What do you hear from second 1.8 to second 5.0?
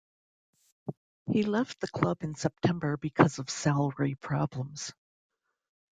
club in September because of salary problems.